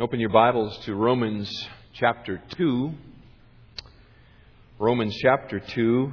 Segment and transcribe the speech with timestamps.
[0.00, 1.50] Open your Bibles to Romans
[1.92, 2.92] chapter 2.
[4.78, 6.12] Romans chapter 2.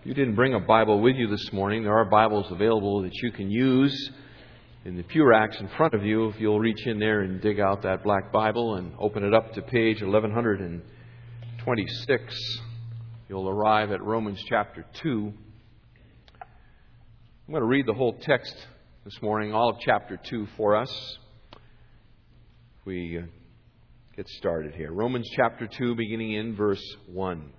[0.00, 3.14] If you didn't bring a Bible with you this morning, there are Bibles available that
[3.22, 4.10] you can use
[4.84, 6.30] in the pew racks in front of you.
[6.30, 9.52] If you'll reach in there and dig out that black Bible and open it up
[9.52, 12.60] to page 1126,
[13.28, 15.32] you'll arrive at Romans chapter 2.
[16.40, 16.48] I'm
[17.48, 18.56] going to read the whole text
[19.04, 21.18] this morning, all of chapter 2 for us
[22.86, 23.22] we uh,
[24.16, 24.90] get started here.
[24.90, 27.52] Romans chapter 2, beginning in verse 1.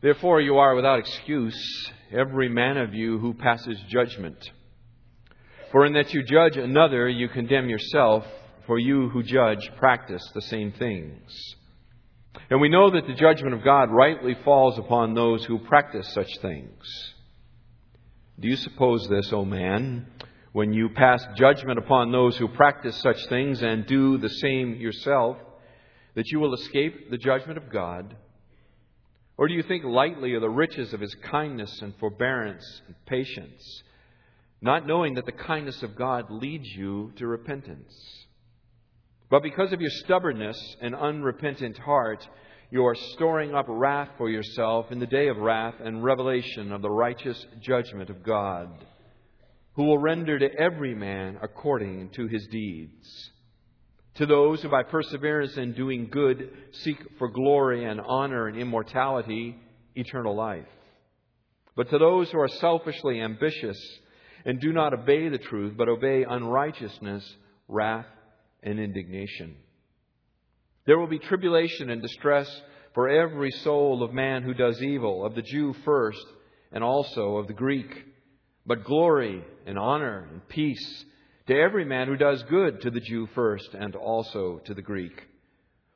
[0.00, 4.38] Therefore, you are without excuse, every man of you who passes judgment.
[5.72, 8.24] For in that you judge another, you condemn yourself,
[8.66, 11.56] for you who judge practice the same things.
[12.50, 16.30] And we know that the judgment of God rightly falls upon those who practice such
[16.40, 17.12] things.
[18.38, 20.06] Do you suppose this, O man?
[20.52, 25.36] When you pass judgment upon those who practice such things and do the same yourself,
[26.14, 28.16] that you will escape the judgment of God?
[29.36, 33.82] Or do you think lightly of the riches of his kindness and forbearance and patience,
[34.60, 37.94] not knowing that the kindness of God leads you to repentance?
[39.30, 42.28] But because of your stubbornness and unrepentant heart,
[42.72, 46.82] you are storing up wrath for yourself in the day of wrath and revelation of
[46.82, 48.68] the righteous judgment of God
[49.74, 53.30] who will render to every man according to his deeds.
[54.16, 59.56] To those who by perseverance in doing good seek for glory and honor and immortality,
[59.94, 60.66] eternal life.
[61.76, 63.78] But to those who are selfishly ambitious
[64.44, 67.24] and do not obey the truth, but obey unrighteousness,
[67.68, 68.06] wrath,
[68.62, 69.56] and indignation.
[70.86, 72.50] There will be tribulation and distress
[72.94, 76.24] for every soul of man who does evil, of the Jew first,
[76.72, 77.88] and also of the Greek
[78.66, 81.04] but glory and honor and peace
[81.46, 85.26] to every man who does good, to the Jew first and also to the Greek.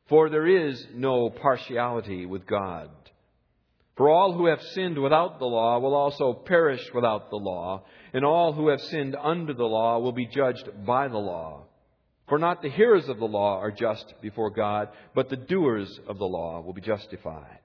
[0.09, 2.91] For there is no partiality with God.
[3.97, 8.25] For all who have sinned without the law will also perish without the law, and
[8.25, 11.67] all who have sinned under the law will be judged by the law.
[12.29, 16.19] For not the hearers of the law are just before God, but the doers of
[16.19, 17.61] the law will be justified.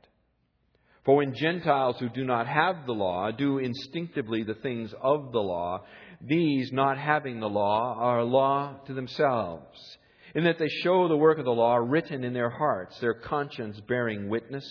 [1.05, 5.39] For when Gentiles who do not have the law do instinctively the things of the
[5.39, 5.83] law,
[6.21, 9.97] these, not having the law, are law to themselves,
[10.35, 13.79] in that they show the work of the law written in their hearts, their conscience
[13.87, 14.65] bearing witness,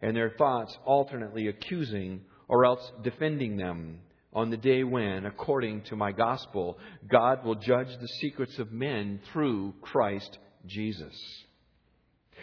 [0.00, 3.98] and their thoughts alternately accusing or else defending them
[4.32, 6.78] on the day when, according to my gospel,
[7.10, 11.14] God will judge the secrets of men through Christ Jesus.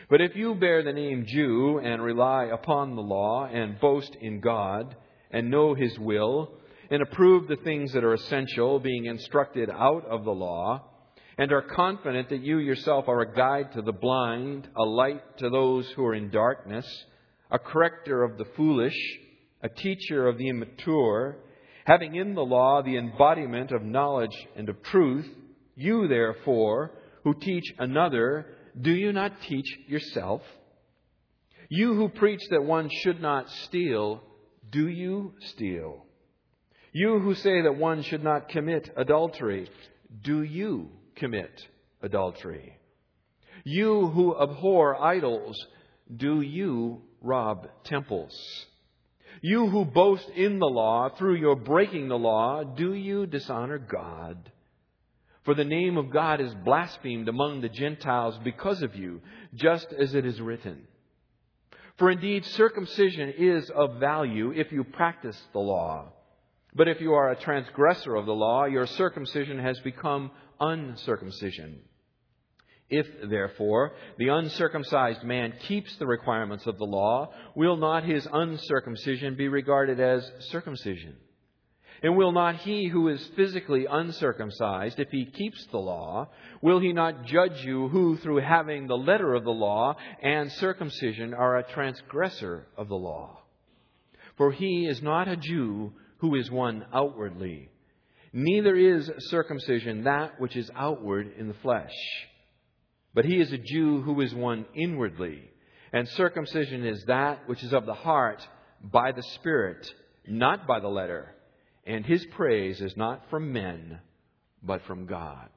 [0.10, 4.42] But if you bear the name Jew and rely upon the law and boast in
[4.42, 4.96] God
[5.32, 6.52] and know His will
[6.90, 10.84] and approve the things that are essential, being instructed out of the law,
[11.38, 15.50] and are confident that you yourself are a guide to the blind, a light to
[15.50, 16.86] those who are in darkness,
[17.50, 18.98] a corrector of the foolish,
[19.62, 21.38] a teacher of the immature,
[21.86, 25.28] having in the law the embodiment of knowledge and of truth,
[25.76, 26.92] you therefore,
[27.24, 28.46] who teach another,
[28.80, 30.42] do you not teach yourself?
[31.70, 34.22] You who preach that one should not steal,
[34.70, 36.06] do you steal?
[36.92, 39.70] You who say that one should not commit adultery,
[40.22, 41.52] do you commit
[42.02, 42.78] adultery?
[43.64, 45.56] You who abhor idols,
[46.16, 48.38] do you rob temples?
[49.42, 54.52] You who boast in the law, through your breaking the law, do you dishonor God?
[55.44, 59.22] For the name of God is blasphemed among the Gentiles because of you,
[59.54, 60.88] just as it is written.
[61.98, 66.14] For indeed, circumcision is of value if you practice the law.
[66.74, 71.82] But if you are a transgressor of the law, your circumcision has become uncircumcision.
[72.90, 79.36] If, therefore, the uncircumcised man keeps the requirements of the law, will not his uncircumcision
[79.36, 81.16] be regarded as circumcision?
[82.04, 86.28] And will not he who is physically uncircumcised, if he keeps the law,
[86.62, 91.34] will he not judge you who, through having the letter of the law and circumcision,
[91.34, 93.40] are a transgressor of the law?
[94.36, 97.70] For he is not a Jew who is one outwardly,
[98.34, 101.94] neither is circumcision that which is outward in the flesh.
[103.14, 105.42] But he is a Jew who is one inwardly,
[105.94, 108.46] and circumcision is that which is of the heart
[108.84, 109.90] by the Spirit,
[110.28, 111.34] not by the letter
[111.86, 114.00] and his praise is not from men,
[114.62, 115.50] but from God.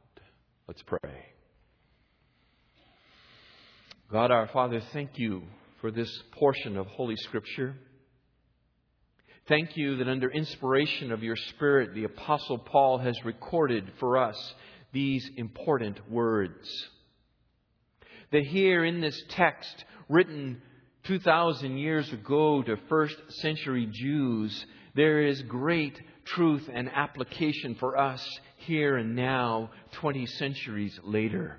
[0.66, 1.26] Let's pray.
[4.10, 5.42] God our Father, thank you
[5.80, 7.76] for this portion of Holy Scripture.
[9.48, 14.54] Thank you that under inspiration of your Spirit, the Apostle Paul has recorded for us
[14.92, 16.68] these important words.
[18.32, 20.60] That here in this text, written
[21.04, 28.26] 2,000 years ago to first century Jews, there is great truth and application for us
[28.58, 31.58] here and now, 20 centuries later.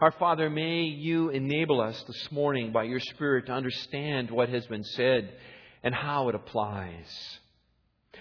[0.00, 4.66] Our Father, may you enable us this morning by your Spirit to understand what has
[4.66, 5.32] been said
[5.82, 7.38] and how it applies.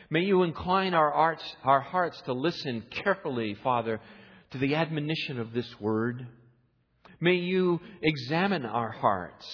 [0.10, 4.00] May you incline our hearts, our hearts to listen carefully, Father,
[4.52, 6.26] to the admonition of this word.
[7.20, 9.46] May you examine our hearts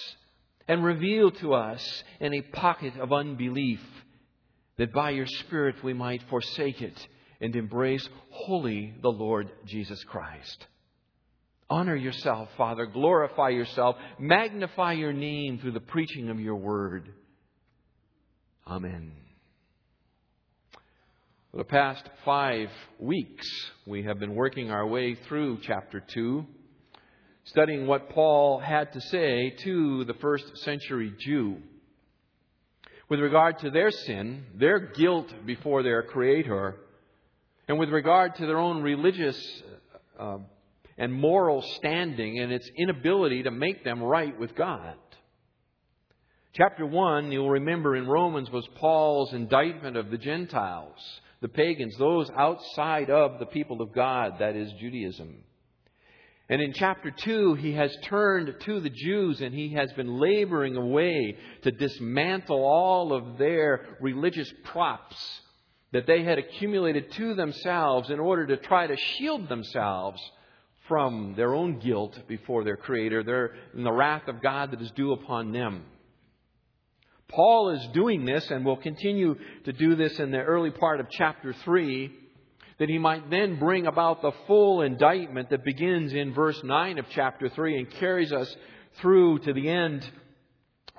[0.67, 3.81] and reveal to us any pocket of unbelief
[4.77, 7.07] that by your Spirit we might forsake it
[7.39, 10.67] and embrace wholly the Lord Jesus Christ.
[11.69, 12.85] Honor yourself, Father.
[12.85, 13.95] Glorify yourself.
[14.19, 17.13] Magnify your name through the preaching of your word.
[18.67, 19.13] Amen.
[21.51, 22.69] For the past five
[22.99, 23.47] weeks,
[23.85, 26.45] we have been working our way through chapter 2,
[27.45, 31.57] studying what Paul had to say to the first century Jew
[33.11, 36.77] with regard to their sin, their guilt before their Creator,
[37.67, 39.37] and with regard to their own religious
[40.17, 40.37] uh,
[40.97, 44.95] and moral standing and its inability to make them right with God.
[46.53, 50.95] Chapter 1, you'll remember in Romans, was Paul's indictment of the Gentiles,
[51.41, 55.35] the pagans, those outside of the people of God, that is Judaism.
[56.51, 60.75] And in chapter 2, he has turned to the Jews and he has been laboring
[60.75, 65.15] away to dismantle all of their religious props
[65.93, 70.21] that they had accumulated to themselves in order to try to shield themselves
[70.89, 74.91] from their own guilt before their Creator, their, and the wrath of God that is
[74.91, 75.85] due upon them.
[77.29, 81.09] Paul is doing this and will continue to do this in the early part of
[81.09, 82.11] chapter 3,
[82.81, 87.05] that he might then bring about the full indictment that begins in verse 9 of
[87.11, 88.51] chapter 3 and carries us
[88.99, 90.03] through to the end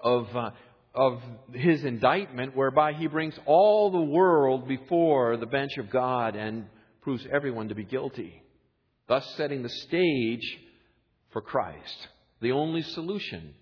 [0.01, 0.51] of, uh,
[0.95, 1.21] of
[1.53, 6.67] his indictment, whereby he brings all the world before the bench of God and
[7.01, 8.45] proves everyone to be guilty,
[9.09, 10.61] thus setting the stage
[11.33, 12.07] for Christ,
[12.41, 13.55] the only solution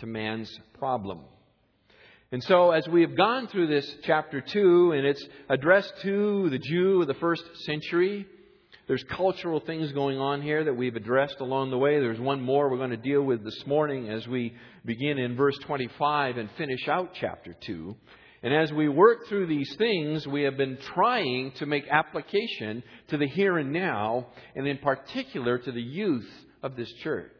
[0.00, 1.20] to man's problem.
[2.34, 6.58] And so, as we have gone through this chapter 2, and it's addressed to the
[6.58, 8.26] Jew of the first century,
[8.88, 12.00] there's cultural things going on here that we've addressed along the way.
[12.00, 14.52] There's one more we're going to deal with this morning as we
[14.84, 17.94] begin in verse 25 and finish out chapter 2.
[18.42, 23.16] And as we work through these things, we have been trying to make application to
[23.16, 24.26] the here and now,
[24.56, 26.28] and in particular to the youth
[26.64, 27.30] of this church.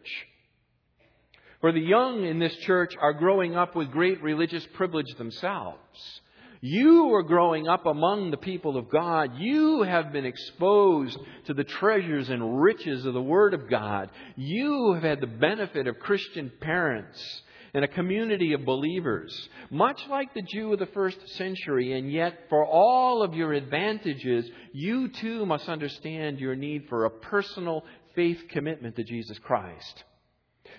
[1.64, 6.20] For the young in this church are growing up with great religious privilege themselves.
[6.60, 9.38] You are growing up among the people of God.
[9.38, 11.16] You have been exposed
[11.46, 14.10] to the treasures and riches of the Word of God.
[14.36, 20.34] You have had the benefit of Christian parents and a community of believers, much like
[20.34, 24.44] the Jew of the first century, and yet for all of your advantages,
[24.74, 30.04] you too must understand your need for a personal faith commitment to Jesus Christ.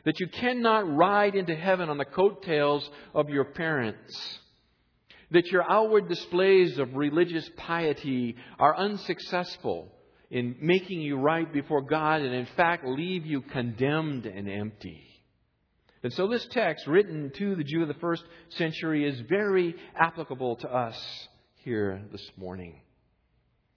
[0.04, 4.40] That you cannot ride into heaven on the coattails of your parents.
[5.32, 9.92] That your outward displays of religious piety are unsuccessful
[10.30, 15.02] in making you right before God and, in fact, leave you condemned and empty.
[16.04, 20.58] And so, this text, written to the Jew of the first century, is very applicable
[20.58, 21.28] to us
[21.64, 22.80] here this morning.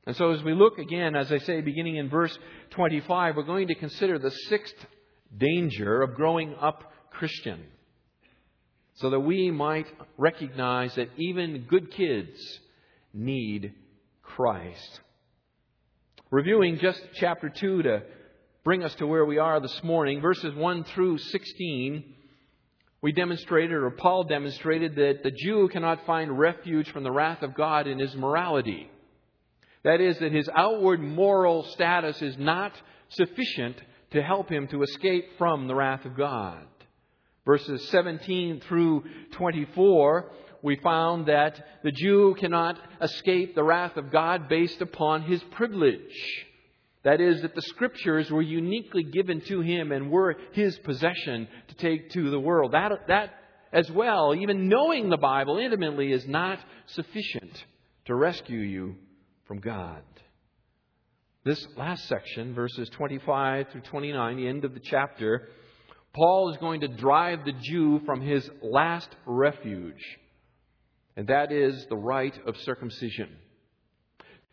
[0.06, 2.36] And so, as we look again, as I say, beginning in verse
[2.70, 4.74] 25, we're going to consider the sixth
[5.36, 7.64] danger of growing up Christian
[8.94, 12.60] so that we might recognize that even good kids
[13.14, 13.72] need
[14.22, 15.00] Christ.
[16.30, 18.02] Reviewing just chapter 2 to
[18.64, 22.04] bring us to where we are this morning, verses 1 through 16,
[23.00, 27.54] we demonstrated, or Paul demonstrated, that the Jew cannot find refuge from the wrath of
[27.54, 28.90] God in his morality.
[29.84, 32.72] That is, that his outward moral status is not
[33.10, 33.76] sufficient
[34.10, 36.66] to help him to escape from the wrath of God.
[37.44, 40.30] Verses 17 through 24,
[40.62, 46.46] we found that the Jew cannot escape the wrath of God based upon his privilege.
[47.04, 51.74] That is, that the scriptures were uniquely given to him and were his possession to
[51.76, 52.72] take to the world.
[52.72, 53.34] That, that
[53.72, 57.64] as well, even knowing the Bible intimately, is not sufficient
[58.06, 58.96] to rescue you
[59.46, 60.02] from God.
[61.48, 65.48] This last section, verses 25 through 29, the end of the chapter,
[66.12, 70.18] Paul is going to drive the Jew from his last refuge,
[71.16, 73.30] and that is the rite of circumcision.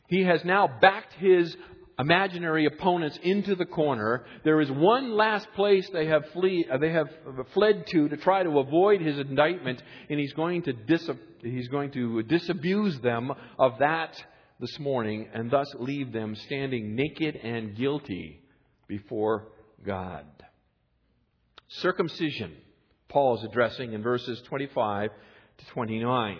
[0.07, 1.57] He has now backed his
[1.99, 4.23] imaginary opponents into the corner.
[4.45, 7.09] There is one last place they have, flee, uh, they have
[7.53, 11.09] fled to to try to avoid his indictment, and he's going to, dis-
[11.41, 14.15] he's going to disabuse them of that
[14.59, 18.41] this morning and thus leave them standing naked and guilty
[18.87, 19.47] before
[19.85, 20.25] God.
[21.67, 22.53] Circumcision,
[23.09, 25.09] Paul is addressing in verses 25
[25.57, 26.39] to 29.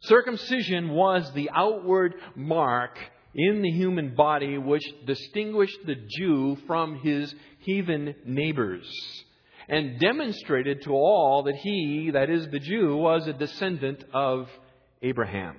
[0.00, 2.98] Circumcision was the outward mark
[3.34, 8.86] in the human body which distinguished the Jew from his heathen neighbors
[9.68, 14.48] and demonstrated to all that he, that is the Jew, was a descendant of
[15.02, 15.56] Abraham.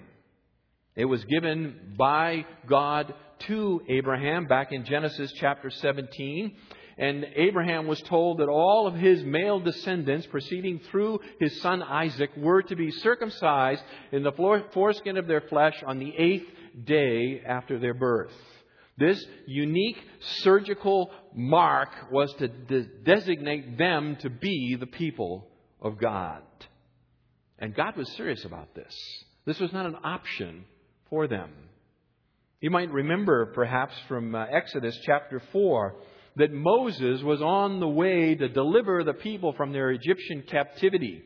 [0.97, 6.55] It was given by God to Abraham back in Genesis chapter 17.
[6.97, 12.31] And Abraham was told that all of his male descendants, proceeding through his son Isaac,
[12.35, 14.31] were to be circumcised in the
[14.73, 16.47] foreskin of their flesh on the eighth
[16.83, 18.33] day after their birth.
[18.97, 20.01] This unique
[20.39, 25.47] surgical mark was to de- designate them to be the people
[25.79, 26.41] of God.
[27.59, 28.95] And God was serious about this.
[29.45, 30.65] This was not an option
[31.09, 31.49] for them.
[32.59, 35.95] You might remember, perhaps, from uh, Exodus chapter 4,
[36.37, 41.23] that Moses was on the way to deliver the people from their Egyptian captivity.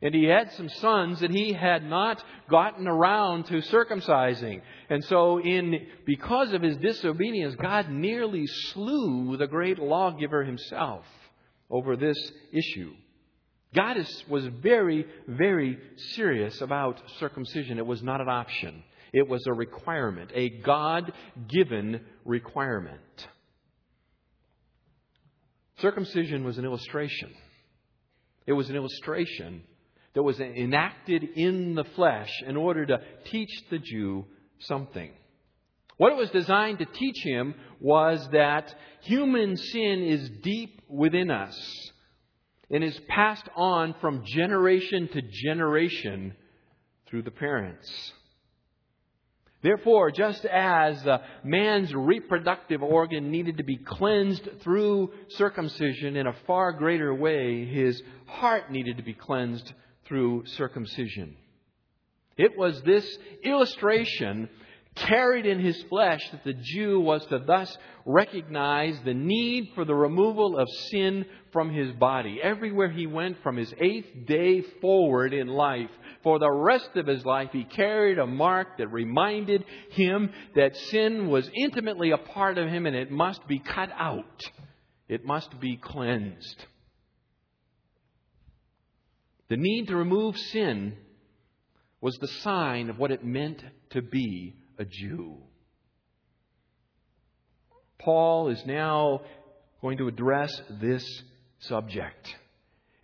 [0.00, 4.60] And he had some sons that he had not gotten around to circumcising.
[4.90, 11.04] And so, in, because of his disobedience, God nearly slew the great lawgiver himself
[11.70, 12.18] over this
[12.52, 12.92] issue.
[13.74, 15.78] God is, was very, very
[16.14, 17.78] serious about circumcision.
[17.78, 18.82] It was not an option.
[19.12, 21.12] It was a requirement, a God
[21.48, 23.00] given requirement.
[25.78, 27.32] Circumcision was an illustration.
[28.46, 29.62] It was an illustration
[30.14, 32.98] that was enacted in the flesh in order to
[33.30, 34.26] teach the Jew
[34.60, 35.12] something.
[35.98, 41.56] What it was designed to teach him was that human sin is deep within us
[42.70, 46.34] and is passed on from generation to generation
[47.06, 48.12] through the parents.
[49.60, 51.04] Therefore, just as
[51.42, 58.00] man's reproductive organ needed to be cleansed through circumcision in a far greater way, his
[58.26, 59.72] heart needed to be cleansed
[60.06, 61.36] through circumcision.
[62.36, 64.48] It was this illustration
[65.00, 69.94] carried in his flesh that the Jew was to thus recognize the need for the
[69.94, 72.40] removal of sin from his body.
[72.42, 75.90] Everywhere he went from his eighth day forward in life,
[76.22, 81.28] for the rest of his life, he carried a mark that reminded him that sin
[81.28, 84.42] was intimately a part of him and it must be cut out.
[85.08, 86.66] It must be cleansed.
[89.48, 90.96] The need to remove sin
[92.00, 95.38] was the sign of what it meant to be a Jew.
[97.98, 99.22] Paul is now
[99.82, 101.04] going to address this
[101.60, 102.34] subject.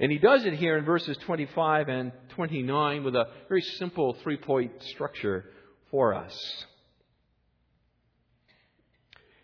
[0.01, 4.37] And he does it here in verses 25 and 29 with a very simple three
[4.37, 5.45] point structure
[5.91, 6.37] for us.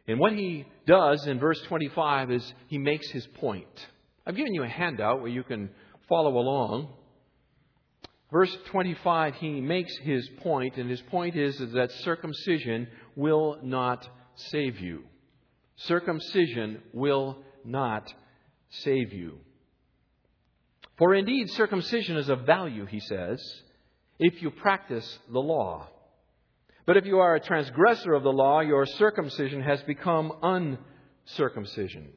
[0.09, 3.69] And what he does in verse 25 is he makes his point.
[4.27, 5.71] I've given you a handout where you can
[6.09, 6.93] follow along.
[8.33, 14.09] Verse 25, he makes his point, and his point is, is that circumcision will not
[14.37, 15.03] save you.
[15.77, 18.13] Circumcision will not
[18.69, 19.39] save you.
[20.97, 23.43] For indeed, circumcision is of value, he says,
[24.19, 25.89] if you practice the law.
[26.87, 32.09] But if you are a transgressor of the law, your circumcision has become uncircumcision.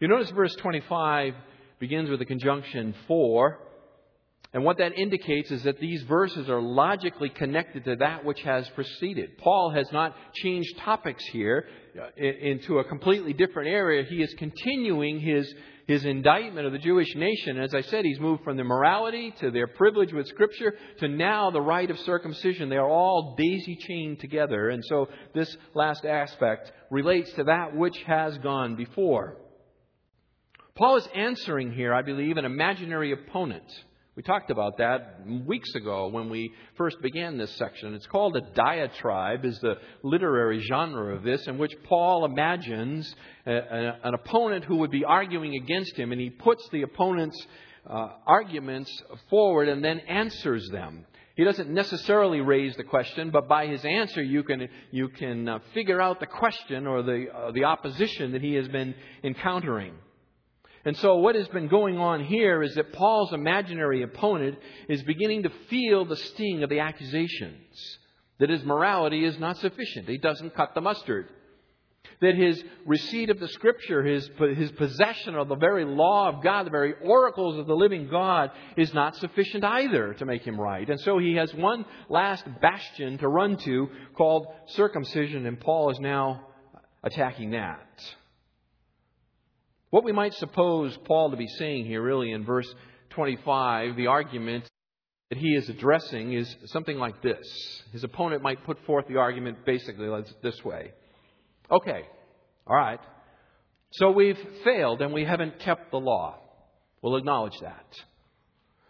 [0.00, 1.34] You notice verse 25
[1.78, 3.58] begins with the conjunction for,
[4.52, 8.68] and what that indicates is that these verses are logically connected to that which has
[8.70, 9.38] preceded.
[9.38, 11.66] Paul has not changed topics here
[11.96, 14.02] uh, into a completely different area.
[14.02, 15.54] He is continuing his,
[15.86, 17.60] his indictment of the Jewish nation.
[17.60, 21.52] As I said, he's moved from their morality to their privilege with Scripture to now
[21.52, 22.70] the rite of circumcision.
[22.70, 24.70] They are all daisy chained together.
[24.70, 29.36] And so this last aspect relates to that which has gone before.
[30.74, 33.70] Paul is answering here, I believe, an imaginary opponent
[34.16, 37.94] we talked about that weeks ago when we first began this section.
[37.94, 43.14] It's called a diatribe, is the literary genre of this, in which Paul imagines
[43.46, 47.40] a, a, an opponent who would be arguing against him, and he puts the opponent's
[47.88, 48.90] uh, arguments
[49.30, 51.06] forward and then answers them.
[51.36, 55.58] He doesn't necessarily raise the question, but by his answer, you can, you can uh,
[55.72, 59.94] figure out the question or the, uh, the opposition that he has been encountering.
[60.84, 64.58] And so, what has been going on here is that Paul's imaginary opponent
[64.88, 67.98] is beginning to feel the sting of the accusations.
[68.38, 70.08] that his morality is not sufficient.
[70.08, 71.28] He doesn't cut the mustard.
[72.22, 76.64] That his receipt of the Scripture, his, his possession of the very law of God,
[76.64, 80.88] the very oracles of the living God, is not sufficient either to make him right.
[80.88, 86.00] And so he has one last bastion to run to called circumcision, and Paul is
[86.00, 86.46] now
[87.02, 87.86] attacking that.
[89.90, 92.72] What we might suppose Paul to be saying here, really, in verse
[93.10, 94.64] 25, the argument
[95.30, 97.46] that he is addressing is something like this.
[97.92, 100.08] His opponent might put forth the argument basically
[100.42, 100.92] this way
[101.70, 102.04] Okay,
[102.66, 103.00] all right.
[103.92, 106.38] So we've failed and we haven't kept the law.
[107.00, 107.86] We'll acknowledge that.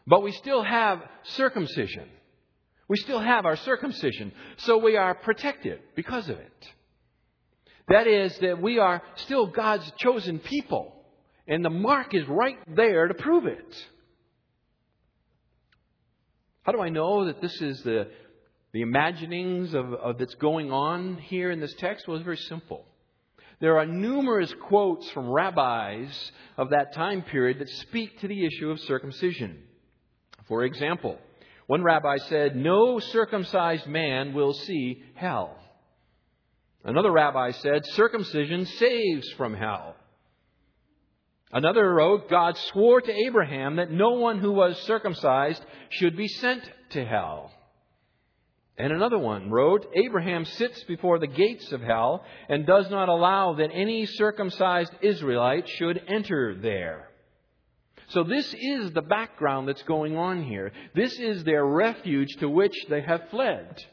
[0.07, 2.09] But we still have circumcision.
[2.88, 4.33] We still have our circumcision.
[4.59, 6.69] So we are protected because of it.
[7.90, 10.94] That is, that we are still God's chosen people.
[11.47, 13.87] And the mark is right there to prove it.
[16.62, 18.09] How do I know that this is the
[18.73, 22.85] the imaginings of, of that's going on here in this text Well, it's very simple.
[23.61, 28.70] There are numerous quotes from rabbis of that time period that speak to the issue
[28.70, 29.59] of circumcision.
[30.49, 31.18] For example,
[31.66, 35.60] one rabbi said, No circumcised man will see hell.
[36.84, 39.96] Another rabbi said, Circumcision saves from hell.
[41.52, 46.62] Another wrote, God swore to Abraham that no one who was circumcised should be sent
[46.90, 47.52] to hell.
[48.78, 53.54] And another one wrote, Abraham sits before the gates of hell and does not allow
[53.54, 57.10] that any circumcised Israelite should enter there.
[58.08, 60.72] So this is the background that's going on here.
[60.94, 63.84] This is their refuge to which they have fled.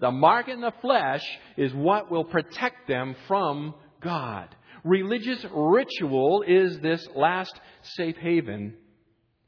[0.00, 1.24] The mark in the flesh
[1.56, 4.54] is what will protect them from God.
[4.84, 8.74] Religious ritual is this last safe haven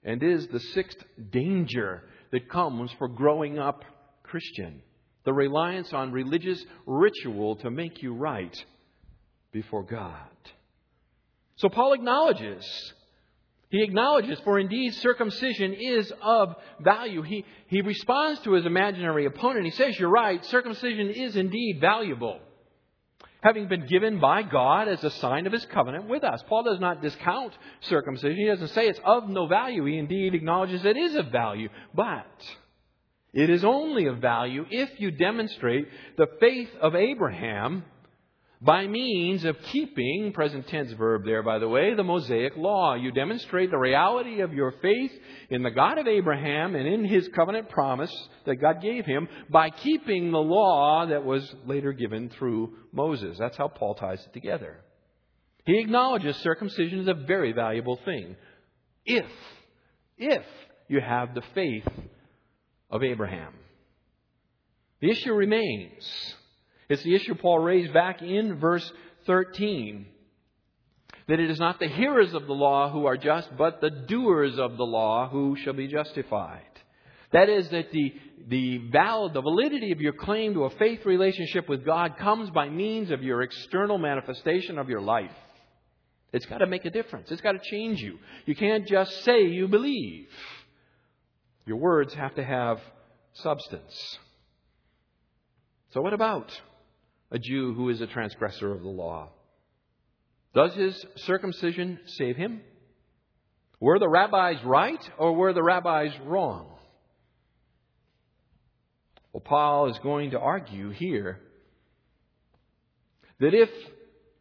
[0.03, 0.99] and is the sixth
[1.31, 3.85] danger that comes for growing up
[4.23, 4.83] Christian
[5.27, 8.57] the reliance on religious ritual to make you right
[9.53, 10.31] before God.
[11.57, 12.65] So Paul acknowledges.
[13.69, 17.23] He acknowledges, for indeed circumcision is of value.
[17.23, 19.65] He, he responds to his imaginary opponent.
[19.65, 22.39] He says, You're right, circumcision is indeed valuable.
[23.43, 26.43] Having been given by God as a sign of his covenant with us.
[26.49, 27.53] Paul does not discount
[27.83, 28.37] circumcision.
[28.37, 29.85] He doesn't say it's of no value.
[29.85, 31.69] He indeed acknowledges it is of value.
[31.95, 32.27] But
[33.33, 37.85] it is only of value if you demonstrate the faith of Abraham
[38.61, 42.95] by means of keeping, present tense verb there, by the way, the Mosaic law.
[42.95, 45.13] You demonstrate the reality of your faith
[45.51, 48.13] in the God of Abraham and in his covenant promise
[48.47, 53.37] that God gave him by keeping the law that was later given through Moses.
[53.39, 54.81] That's how Paul ties it together.
[55.65, 58.37] He acknowledges circumcision is a very valuable thing.
[59.05, 59.27] If,
[60.17, 60.45] if
[60.89, 61.87] you have the faith
[62.91, 63.53] of Abraham.
[65.01, 66.35] The issue remains.
[66.89, 68.91] It's the issue Paul raised back in verse
[69.27, 70.07] 13
[71.29, 74.59] that it is not the hearers of the law who are just, but the doers
[74.59, 76.63] of the law who shall be justified.
[77.33, 78.15] That is, that the,
[78.47, 82.69] the, val- the validity of your claim to a faith relationship with God comes by
[82.69, 85.33] means of your external manifestation of your life.
[86.33, 87.31] It's got to make a difference.
[87.31, 88.19] It's got to change you.
[88.45, 90.29] You can't just say you believe.
[91.65, 92.79] Your words have to have
[93.35, 94.19] substance.
[95.91, 96.53] So, what about
[97.31, 99.31] a Jew who is a transgressor of the law?
[100.55, 102.61] Does his circumcision save him?
[103.81, 106.73] Were the rabbis right or were the rabbis wrong?
[109.33, 111.41] Well, Paul is going to argue here
[113.39, 113.69] that if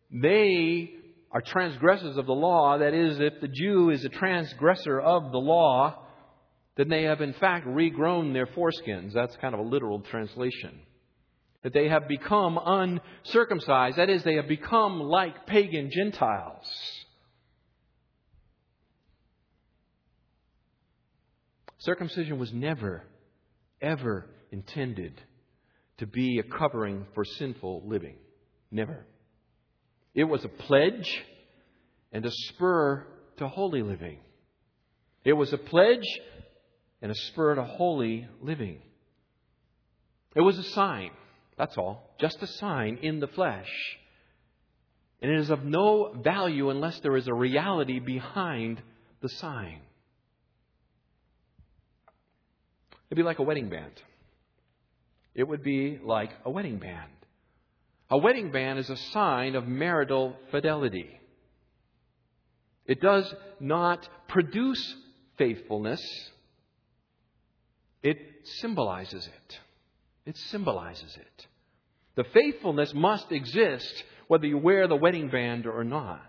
[0.10, 0.94] they
[1.32, 5.38] are transgressors of the law, that is, if the Jew is a transgressor of the
[5.38, 6.02] law,
[6.78, 9.12] then they have in fact regrown their foreskins.
[9.14, 10.80] That's kind of a literal translation.
[11.66, 13.98] That they have become uncircumcised.
[13.98, 16.64] That is, they have become like pagan Gentiles.
[21.80, 23.02] Circumcision was never,
[23.82, 25.20] ever intended
[25.98, 28.18] to be a covering for sinful living.
[28.70, 29.04] Never.
[30.14, 31.26] It was a pledge
[32.12, 34.20] and a spur to holy living.
[35.24, 36.06] It was a pledge
[37.02, 38.84] and a spur to holy living.
[40.36, 41.10] It was a sign,
[41.58, 43.70] that's all, just a sign in the flesh.
[45.22, 48.82] And it is of no value unless there is a reality behind
[49.22, 49.80] the sign.
[53.10, 53.94] It'd be like a wedding band.
[55.34, 57.12] It would be like a wedding band.
[58.10, 61.20] A wedding band is a sign of marital fidelity.
[62.86, 64.96] It does not produce
[65.38, 66.02] faithfulness,
[68.04, 68.18] it
[68.60, 69.60] symbolizes it.
[70.26, 71.48] It symbolizes it.
[72.16, 76.22] The faithfulness must exist whether you wear the wedding band or not.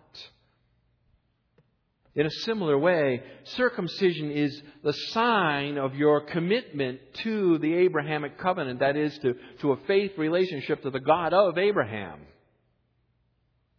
[2.14, 8.80] In a similar way, circumcision is the sign of your commitment to the Abrahamic covenant,
[8.80, 12.20] that is, to, to a faith relationship to the God of Abraham.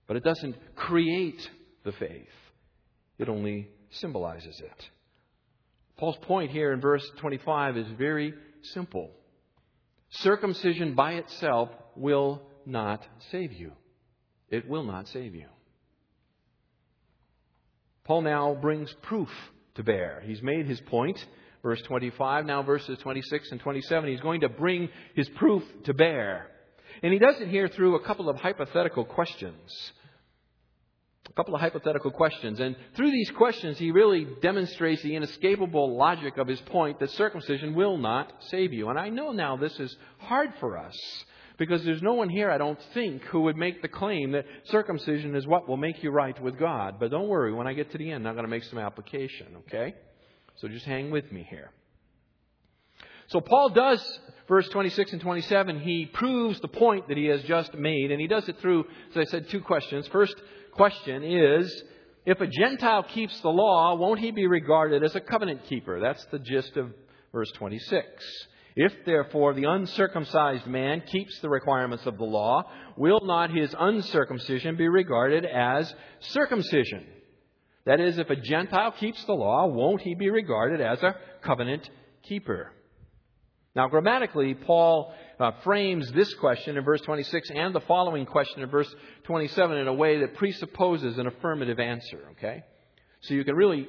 [0.06, 1.50] But it doesn't create
[1.84, 2.28] the faith,
[3.18, 4.90] it only symbolizes it.
[5.98, 8.34] Paul's point here in verse 25 is very
[8.74, 9.10] simple.
[10.10, 13.72] Circumcision by itself will not save you.
[14.50, 15.48] It will not save you.
[18.06, 19.30] Paul now brings proof
[19.76, 20.24] to bear.
[20.26, 21.24] He's made his point,
[21.62, 24.10] verse 25, now verses 26 and 27.
[24.10, 26.48] He's going to bring his proof to bear.
[27.04, 29.92] And he does it here through a couple of hypothetical questions.
[31.30, 32.60] A couple of hypothetical questions.
[32.60, 37.76] And through these questions, he really demonstrates the inescapable logic of his point that circumcision
[37.76, 38.90] will not save you.
[38.90, 40.98] And I know now this is hard for us
[41.58, 45.36] because there's no one here, I don't think, who would make the claim that circumcision
[45.36, 46.96] is what will make you right with God.
[47.00, 49.48] But don't worry, when I get to the end, I'm going to make some application,
[49.68, 49.96] okay?
[50.58, 51.72] So just hang with me here.
[53.30, 57.74] So Paul does, verse 26 and 27, he proves the point that he has just
[57.74, 60.08] made, and he does it through, as I said, two questions.
[60.08, 60.36] First
[60.78, 61.84] question is,
[62.26, 66.00] if a Gentile keeps the law, won't he be regarded as a covenant keeper?
[66.00, 66.94] That's the gist of
[67.34, 68.06] verse 26.
[68.76, 72.64] If therefore the uncircumcised man keeps the requirements of the law,
[72.96, 77.06] will not his uncircumcision be regarded as circumcision?
[77.86, 81.90] That is, if a Gentile keeps the law, won't he be regarded as a covenant
[82.24, 82.72] keeper?
[83.76, 88.70] Now, grammatically, Paul uh, frames this question in verse 26 and the following question in
[88.70, 92.64] verse 27 in a way that presupposes an affirmative answer, okay?
[93.22, 93.88] So you can really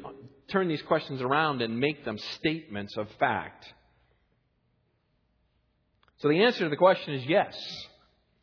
[0.48, 3.66] turn these questions around and make them statements of fact.
[6.18, 7.56] So the answer to the question is yes.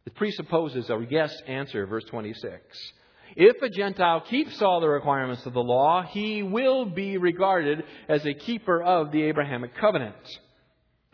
[0.05, 2.93] It presupposes a yes answer, verse 26.
[3.35, 8.25] If a Gentile keeps all the requirements of the law, he will be regarded as
[8.25, 10.15] a keeper of the Abrahamic covenant.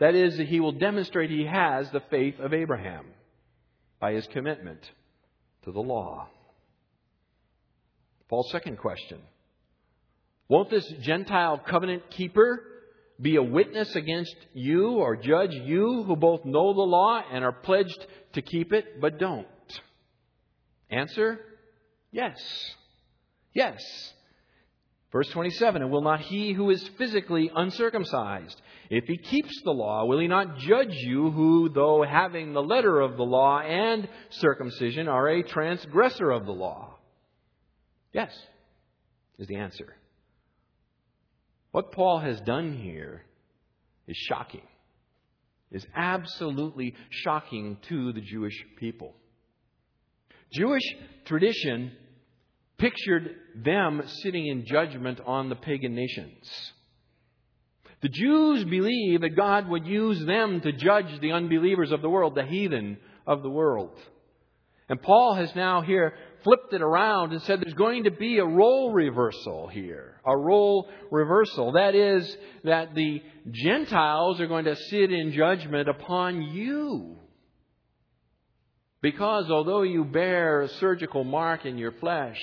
[0.02, 3.06] That is, he will demonstrate he has the faith of Abraham
[4.00, 4.80] by his commitment
[5.62, 6.26] to the law.
[8.28, 9.20] Paul's second question
[10.48, 12.64] Won't this Gentile covenant keeper
[13.20, 17.52] be a witness against you or judge you who both know the law and are
[17.52, 19.46] pledged to keep it but don't?
[20.90, 21.38] Answer
[22.10, 22.40] yes.
[23.54, 23.80] Yes.
[25.12, 30.06] Verse 27 And will not he who is physically uncircumcised, if he keeps the law,
[30.06, 35.08] will he not judge you who, though having the letter of the law and circumcision,
[35.08, 36.96] are a transgressor of the law?
[38.12, 38.32] Yes,
[39.38, 39.94] is the answer.
[41.72, 43.22] What Paul has done here
[44.06, 44.66] is shocking,
[45.70, 49.14] is absolutely shocking to the Jewish people.
[50.52, 50.82] Jewish
[51.24, 51.92] tradition
[52.82, 56.72] pictured them sitting in judgment on the pagan nations.
[58.00, 62.34] The Jews believed that God would use them to judge the unbelievers of the world,
[62.34, 63.96] the heathen of the world.
[64.88, 68.44] And Paul has now here flipped it around and said there's going to be a
[68.44, 70.20] role reversal here.
[70.26, 71.72] A role reversal.
[71.72, 77.16] That is, that the Gentiles are going to sit in judgment upon you.
[79.02, 82.40] Because although you bear a surgical mark in your flesh,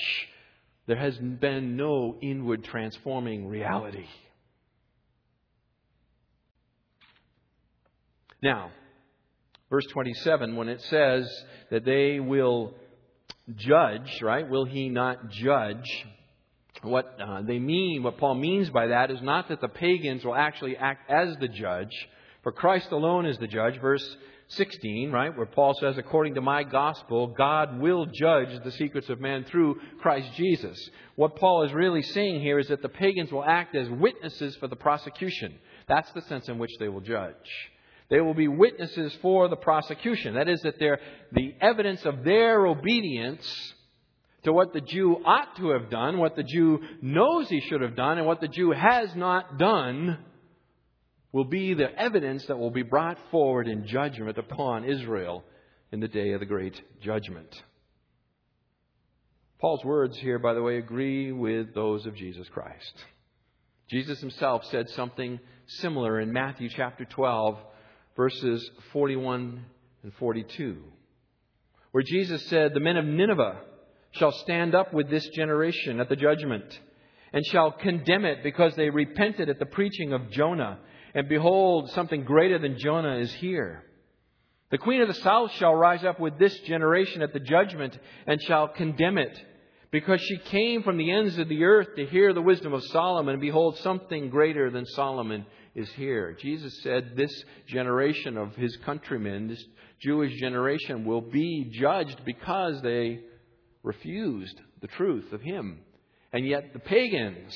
[0.90, 4.08] there has been no inward transforming reality.
[8.42, 8.72] Now,
[9.70, 11.30] verse 27, when it says
[11.70, 12.74] that they will
[13.54, 14.50] judge, right?
[14.50, 16.06] Will he not judge?
[16.82, 20.34] What uh, they mean, what Paul means by that, is not that the pagans will
[20.34, 21.94] actually act as the judge,
[22.42, 23.80] for Christ alone is the judge.
[23.80, 24.16] Verse
[24.50, 29.20] 16, right, where Paul says, according to my gospel, God will judge the secrets of
[29.20, 30.76] man through Christ Jesus.
[31.14, 34.66] What Paul is really saying here is that the pagans will act as witnesses for
[34.66, 35.54] the prosecution.
[35.86, 37.34] That's the sense in which they will judge.
[38.08, 40.34] They will be witnesses for the prosecution.
[40.34, 43.74] That is, that they're the evidence of their obedience
[44.42, 47.94] to what the Jew ought to have done, what the Jew knows he should have
[47.94, 50.18] done, and what the Jew has not done
[51.32, 55.44] will be the evidence that will be brought forward in judgment upon Israel
[55.92, 57.62] in the day of the great judgment.
[59.60, 63.04] Paul's words here, by the way, agree with those of Jesus Christ.
[63.90, 67.58] Jesus himself said something similar in Matthew chapter 12,
[68.16, 69.64] verses 41
[70.02, 70.78] and 42,
[71.90, 73.60] where Jesus said, The men of Nineveh
[74.12, 76.64] shall stand up with this generation at the judgment,
[77.32, 80.78] and shall condemn it because they repented at the preaching of Jonah.
[81.14, 83.84] And behold, something greater than Jonah is here.
[84.70, 88.40] The queen of the south shall rise up with this generation at the judgment and
[88.42, 89.36] shall condemn it,
[89.90, 93.34] because she came from the ends of the earth to hear the wisdom of Solomon,
[93.34, 95.44] and behold, something greater than Solomon
[95.74, 96.36] is here.
[96.40, 97.32] Jesus said this
[97.66, 99.64] generation of his countrymen, this
[100.00, 103.20] Jewish generation, will be judged because they
[103.82, 105.80] refused the truth of him.
[106.32, 107.52] And yet the pagans,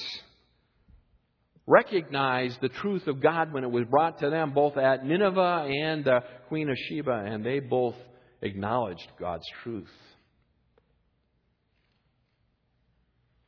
[1.67, 6.05] recognized the truth of God when it was brought to them, both at Nineveh and
[6.05, 7.97] the Queen of Sheba, and they both
[8.43, 9.89] acknowledged God's truth.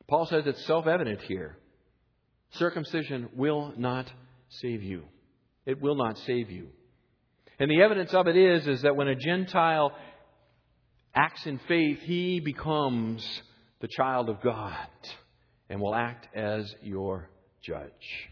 [0.07, 1.57] Paul says it's self evident here.
[2.51, 4.09] Circumcision will not
[4.49, 5.03] save you.
[5.65, 6.69] It will not save you.
[7.59, 9.91] And the evidence of it is, is that when a Gentile
[11.13, 13.25] acts in faith, he becomes
[13.81, 14.87] the child of God
[15.69, 17.29] and will act as your
[17.67, 18.29] judge.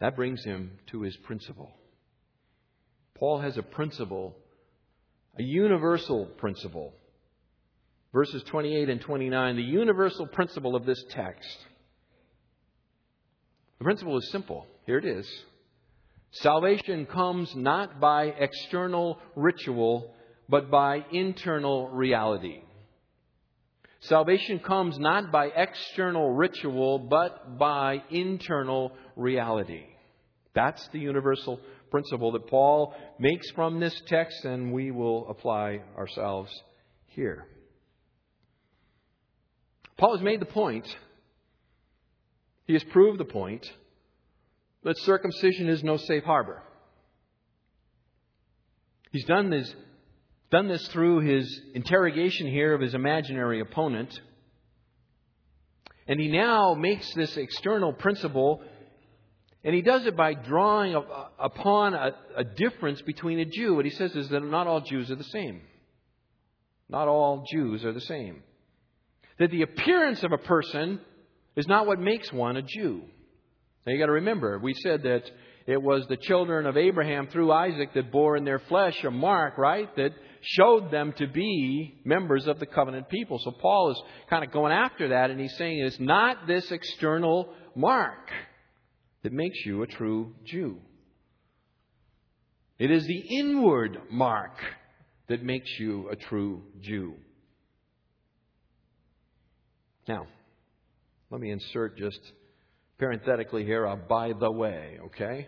[0.00, 1.70] That brings him to his principle.
[3.14, 4.34] Paul has a principle,
[5.38, 6.94] a universal principle.
[8.12, 11.56] Verses 28 and 29, the universal principle of this text.
[13.78, 14.66] The principle is simple.
[14.86, 15.28] Here it is.
[16.32, 20.14] Salvation comes not by external ritual,
[20.48, 22.62] but by internal reality.
[24.02, 29.84] Salvation comes not by external ritual, but by internal reality.
[30.54, 36.50] That's the universal principle that Paul makes from this text, and we will apply ourselves
[37.06, 37.46] here.
[39.96, 40.86] Paul has made the point,
[42.64, 43.64] he has proved the point,
[44.82, 46.60] that circumcision is no safe harbor.
[49.12, 49.72] He's done this
[50.52, 54.20] done this through his interrogation here of his imaginary opponent.
[56.06, 58.60] And he now makes this external principle,
[59.64, 61.02] and he does it by drawing uh,
[61.38, 63.76] upon a, a difference between a Jew.
[63.76, 65.62] What he says is that not all Jews are the same.
[66.90, 68.42] Not all Jews are the same.
[69.38, 71.00] That the appearance of a person
[71.56, 73.00] is not what makes one a Jew.
[73.86, 75.22] Now you got to remember, we said that
[75.66, 79.56] it was the children of Abraham through Isaac that bore in their flesh a mark,
[79.56, 79.88] right?
[79.96, 80.12] That
[80.42, 83.38] showed them to be members of the covenant people.
[83.38, 87.52] So Paul is kind of going after that and he's saying it's not this external
[87.74, 88.30] mark
[89.22, 90.78] that makes you a true Jew.
[92.78, 94.56] It is the inward mark
[95.28, 97.14] that makes you a true Jew.
[100.08, 100.26] Now,
[101.30, 102.20] let me insert just
[102.98, 105.46] parenthetically here a by the way, okay?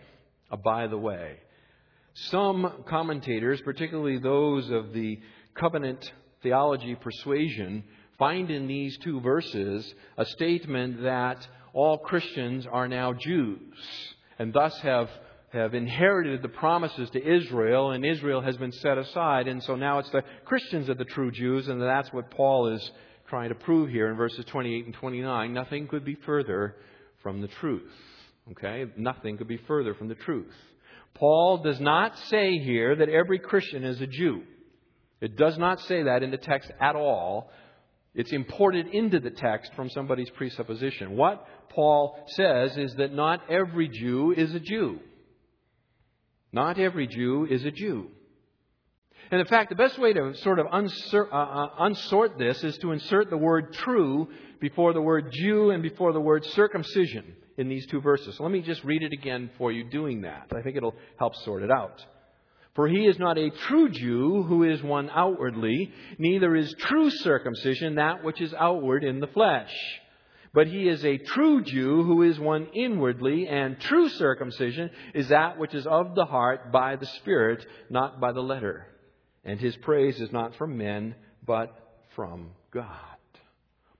[0.49, 1.37] A by the way.
[2.15, 5.19] Some commentators, particularly those of the
[5.53, 7.83] covenant theology persuasion,
[8.17, 13.59] find in these two verses a statement that all Christians are now Jews
[14.39, 15.09] and thus have,
[15.49, 19.49] have inherited the promises to Israel, and Israel has been set aside.
[19.49, 22.67] And so now it's the Christians that are the true Jews, and that's what Paul
[22.67, 22.91] is
[23.27, 25.53] trying to prove here in verses 28 and 29.
[25.53, 26.77] Nothing could be further
[27.21, 27.91] from the truth.
[28.51, 28.85] Okay?
[28.95, 30.53] Nothing could be further from the truth.
[31.15, 34.43] Paul does not say here that every Christian is a Jew.
[35.21, 37.49] It does not say that in the text at all.
[38.13, 41.17] It's imported into the text from somebody's presupposition.
[41.17, 44.99] What Paul says is that not every Jew is a Jew.
[46.51, 48.11] Not every Jew is a Jew.
[49.31, 52.77] And in fact, the best way to sort of unsort, uh, uh, unsort this is
[52.79, 54.27] to insert the word true
[54.59, 58.35] before the word Jew and before the word circumcision in these two verses.
[58.37, 60.51] So let me just read it again for you doing that.
[60.55, 62.05] I think it'll help sort it out.
[62.75, 67.95] For he is not a true Jew who is one outwardly, neither is true circumcision
[67.95, 69.73] that which is outward in the flesh.
[70.53, 75.57] But he is a true Jew who is one inwardly, and true circumcision is that
[75.57, 78.87] which is of the heart by the Spirit, not by the letter
[79.45, 81.71] and his praise is not from men, but
[82.15, 82.89] from God.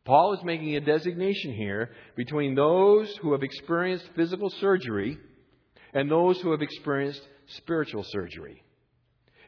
[0.04, 5.18] Paul is making a designation here between those who have experienced physical surgery
[5.94, 8.64] and those who have experienced spiritual surgery.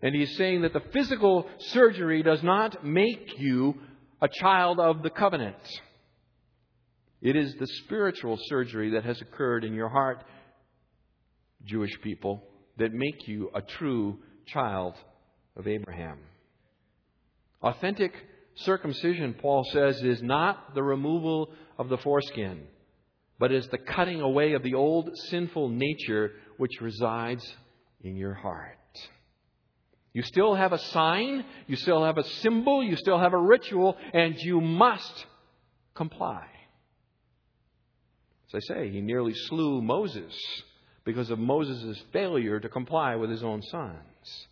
[0.02, 3.76] And he's saying that the physical surgery does not make you
[4.22, 5.56] a child of the covenant.
[7.22, 10.24] It is the spiritual surgery that has occurred in your heart,
[11.66, 12.44] Jewish people,
[12.78, 14.94] that make you a true child
[15.58, 16.20] of Abraham.
[17.62, 18.14] Authentic
[18.56, 22.64] circumcision, Paul says, is not the removal of the foreskin,
[23.40, 27.46] but is the cutting away of the old sinful nature which resides
[28.04, 28.78] in your heart.
[30.14, 33.98] You still have a sign, you still have a symbol, you still have a ritual,
[34.14, 35.26] and you must
[35.94, 36.48] comply.
[38.48, 40.34] As I say, he nearly slew Moses
[41.04, 44.48] because of Moses' failure to comply with his own sons.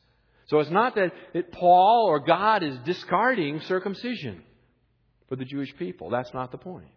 [0.47, 1.11] So it's not that,
[1.51, 4.43] Paul or God is discarding circumcision
[5.27, 6.09] for the Jewish people.
[6.09, 6.87] That's not the point.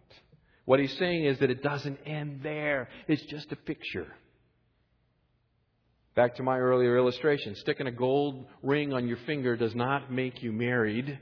[0.65, 2.89] What he's saying is that it doesn't end there.
[3.07, 4.07] It's just a picture.
[6.15, 10.43] Back to my earlier illustration sticking a gold ring on your finger does not make
[10.43, 11.17] you married,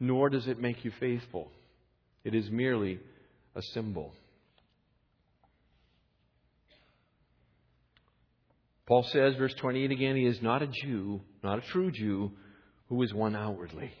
[0.00, 1.50] nor does it make you faithful.
[2.24, 2.98] It is merely
[3.54, 4.14] a symbol.
[8.86, 12.32] Paul says, verse 28 again, he is not a Jew, not a true Jew,
[12.88, 13.92] who is one outwardly.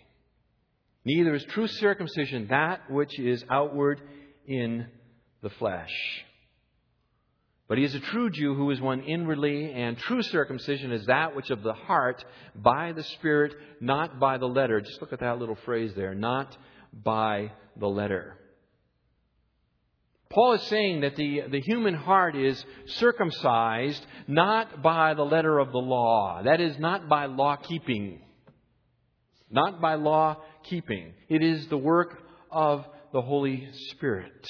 [1.04, 4.00] Neither is true circumcision that which is outward
[4.46, 4.86] in
[5.42, 5.92] the flesh.
[7.68, 11.36] But he is a true Jew who is one inwardly, and true circumcision is that
[11.36, 12.24] which of the heart,
[12.54, 14.80] by the Spirit, not by the letter.
[14.80, 16.56] Just look at that little phrase there, not
[16.92, 18.38] by the letter.
[20.38, 25.72] Paul is saying that the, the human heart is circumcised not by the letter of
[25.72, 26.42] the law.
[26.44, 28.20] That is, not by law keeping.
[29.50, 31.14] Not by law keeping.
[31.28, 32.22] It is the work
[32.52, 34.46] of the Holy Spirit.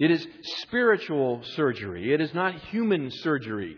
[0.00, 0.26] It is
[0.62, 2.12] spiritual surgery.
[2.12, 3.76] It is not human surgery.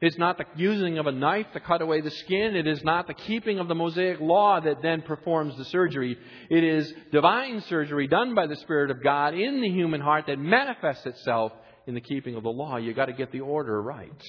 [0.00, 2.54] It's not the using of a knife to cut away the skin.
[2.54, 6.16] It is not the keeping of the Mosaic law that then performs the surgery.
[6.48, 10.38] It is divine surgery done by the Spirit of God in the human heart that
[10.38, 11.52] manifests itself
[11.88, 12.76] in the keeping of the law.
[12.76, 14.22] You've got to get the order right.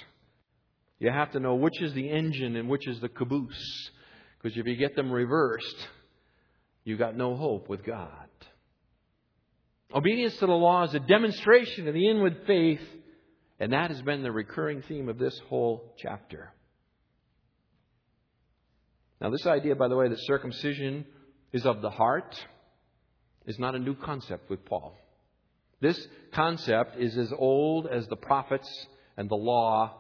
[0.98, 3.92] You have to know which is the engine and which is the caboose.
[4.42, 5.88] Because if you get them reversed,
[6.84, 8.28] you've got no hope with God.
[9.94, 12.82] Obedience to the law is a demonstration of the inward faith
[13.60, 16.52] and that has been the recurring theme of this whole chapter.
[19.20, 21.06] Now, this idea, by the way, that circumcision
[21.52, 22.36] is of the heart
[23.46, 24.96] is not a new concept with Paul.
[25.82, 28.70] This concept is as old as the prophets
[29.18, 29.94] and the law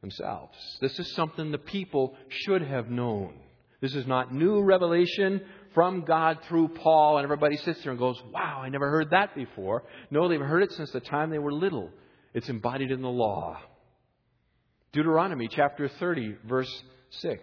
[0.00, 0.56] themselves.
[0.80, 3.34] This is something the people should have known.
[3.80, 5.42] This is not new revelation
[5.74, 9.34] from God through Paul, and everybody sits there and goes, Wow, I never heard that
[9.34, 9.84] before.
[10.10, 11.90] No, they've heard it since the time they were little.
[12.34, 13.58] It's embodied in the law.
[14.92, 17.40] Deuteronomy chapter 30, verse 6.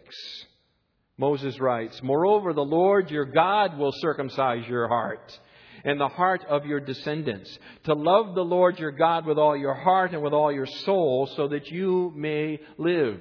[1.17, 5.39] Moses writes, Moreover, the Lord your God will circumcise your heart
[5.85, 9.73] and the heart of your descendants, to love the Lord your God with all your
[9.73, 13.19] heart and with all your soul, so that you may live.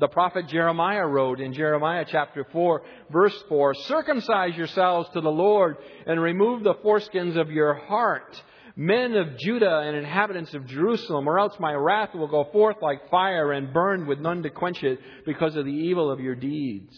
[0.00, 5.76] The prophet Jeremiah wrote in Jeremiah chapter 4, verse 4, Circumcise yourselves to the Lord
[6.06, 8.40] and remove the foreskins of your heart
[8.78, 13.10] men of Judah and inhabitants of Jerusalem, or else my wrath will go forth like
[13.10, 16.96] fire and burn with none to quench it because of the evil of your deeds.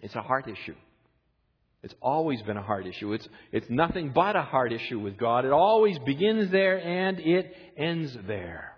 [0.00, 0.76] It's a heart issue.
[1.82, 3.12] It's always been a heart issue.
[3.14, 5.44] It's, it's nothing but a heart issue with God.
[5.44, 8.76] It always begins there and it ends there.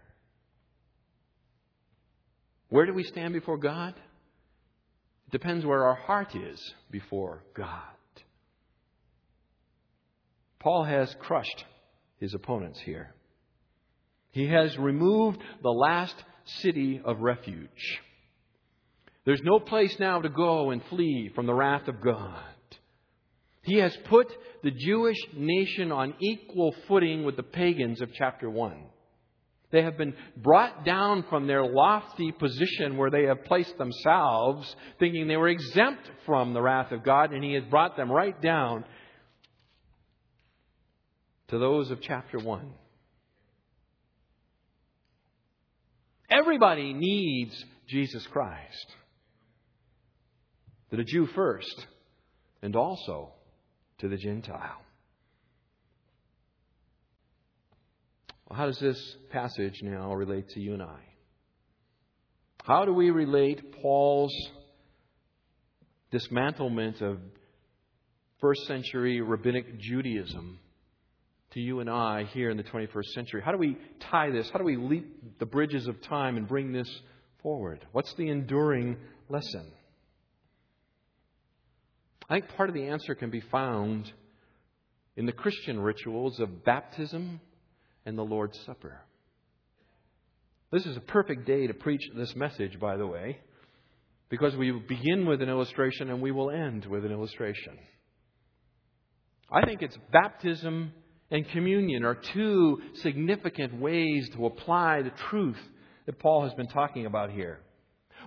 [2.70, 3.94] Where do we stand before God?
[5.26, 6.58] It depends where our heart is
[6.90, 7.95] before God.
[10.66, 11.64] Paul has crushed
[12.18, 13.14] his opponents here.
[14.32, 16.16] He has removed the last
[16.60, 18.00] city of refuge.
[19.24, 22.42] There's no place now to go and flee from the wrath of God.
[23.62, 24.26] He has put
[24.64, 28.86] the Jewish nation on equal footing with the pagans of chapter 1.
[29.70, 35.28] They have been brought down from their lofty position where they have placed themselves, thinking
[35.28, 38.84] they were exempt from the wrath of God, and He has brought them right down
[41.48, 42.72] to those of chapter 1.
[46.28, 48.86] Everybody needs Jesus Christ.
[50.90, 51.86] To the Jew first,
[52.62, 53.32] and also
[53.98, 54.80] to the Gentile.
[58.48, 61.00] Well, how does this passage now relate to you and I?
[62.64, 64.34] How do we relate Paul's
[66.12, 67.18] dismantlement of
[68.40, 70.60] first century rabbinic Judaism
[71.56, 73.40] to you and I here in the 21st century?
[73.42, 73.78] How do we
[74.10, 74.50] tie this?
[74.52, 76.88] How do we leap the bridges of time and bring this
[77.42, 77.82] forward?
[77.92, 78.98] What's the enduring
[79.30, 79.72] lesson?
[82.28, 84.12] I think part of the answer can be found
[85.16, 87.40] in the Christian rituals of baptism
[88.04, 89.00] and the Lord's Supper.
[90.70, 93.38] This is a perfect day to preach this message, by the way,
[94.28, 97.78] because we begin with an illustration and we will end with an illustration.
[99.50, 100.92] I think it's baptism
[101.30, 105.58] and communion are two significant ways to apply the truth
[106.06, 107.60] that Paul has been talking about here.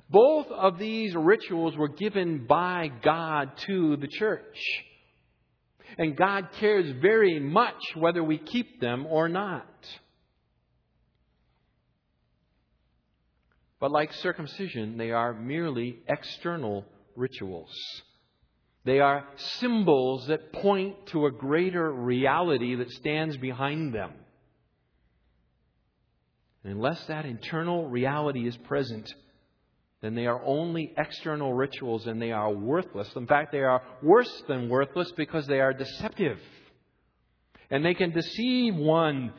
[0.09, 4.57] Both of these rituals were given by God to the church.
[5.97, 9.65] And God cares very much whether we keep them or not.
[13.79, 16.85] But like circumcision, they are merely external
[17.15, 17.71] rituals.
[18.85, 19.25] They are
[19.59, 24.13] symbols that point to a greater reality that stands behind them.
[26.63, 29.13] And unless that internal reality is present,
[30.01, 33.09] then they are only external rituals and they are worthless.
[33.15, 36.39] In fact, they are worse than worthless because they are deceptive.
[37.69, 39.33] And they can deceive one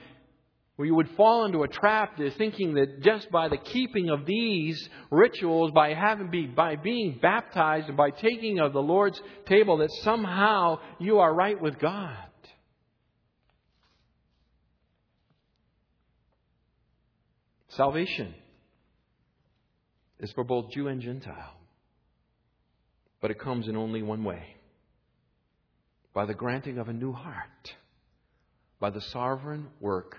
[0.80, 4.24] where you would fall into a trap to thinking that just by the keeping of
[4.24, 9.76] these rituals, by having be, by being baptized and by taking of the Lord's table,
[9.76, 12.16] that somehow you are right with God.
[17.68, 18.34] Salvation
[20.18, 21.58] is for both Jew and Gentile.
[23.20, 24.56] But it comes in only one way
[26.14, 27.74] by the granting of a new heart,
[28.80, 30.16] by the sovereign work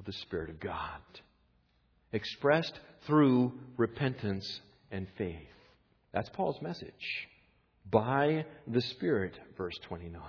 [0.00, 1.00] of the Spirit of God,
[2.12, 2.72] expressed
[3.06, 5.36] through repentance and faith.
[6.12, 7.28] That's Paul's message.
[7.88, 10.20] By the Spirit, verse 29.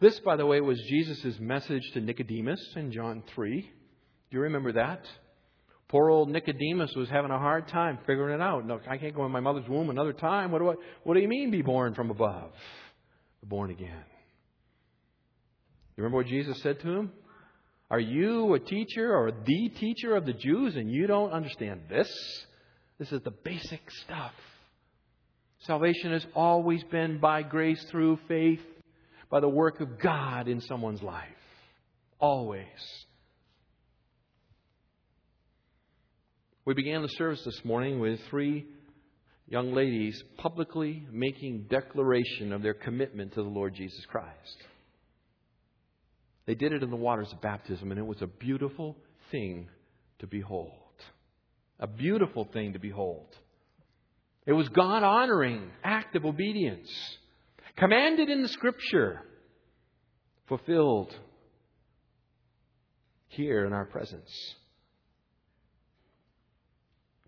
[0.00, 3.60] This, by the way, was Jesus' message to Nicodemus in John 3.
[3.60, 3.68] Do
[4.30, 5.04] you remember that?
[5.88, 8.66] Poor old Nicodemus was having a hard time figuring it out.
[8.66, 10.52] No, I can't go in my mother's womb another time.
[10.52, 12.52] What do, I, what do you mean, be born from above?
[13.42, 14.04] Born again.
[16.00, 17.12] You remember what Jesus said to him?
[17.90, 22.10] Are you a teacher or the teacher of the Jews and you don't understand this?
[22.98, 24.32] This is the basic stuff.
[25.66, 28.62] Salvation has always been by grace through faith,
[29.28, 31.28] by the work of God in someone's life.
[32.18, 32.64] Always.
[36.64, 38.64] We began the service this morning with three
[39.48, 44.56] young ladies publicly making declaration of their commitment to the Lord Jesus Christ.
[46.50, 48.96] They did it in the waters of baptism, and it was a beautiful
[49.30, 49.68] thing
[50.18, 50.72] to behold.
[51.78, 53.28] A beautiful thing to behold.
[54.46, 56.90] It was God honoring act of obedience,
[57.76, 59.22] commanded in the Scripture,
[60.48, 61.14] fulfilled
[63.28, 64.56] here in our presence.